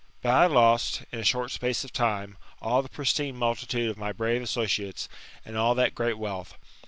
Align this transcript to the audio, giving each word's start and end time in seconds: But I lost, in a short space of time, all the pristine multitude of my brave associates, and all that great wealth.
But 0.23 0.31
I 0.33 0.45
lost, 0.47 1.03
in 1.11 1.19
a 1.19 1.23
short 1.23 1.51
space 1.51 1.83
of 1.83 1.93
time, 1.93 2.35
all 2.59 2.81
the 2.81 2.89
pristine 2.89 3.35
multitude 3.35 3.87
of 3.91 3.99
my 3.99 4.11
brave 4.11 4.41
associates, 4.41 5.07
and 5.45 5.55
all 5.55 5.75
that 5.75 5.93
great 5.93 6.17
wealth. 6.17 6.57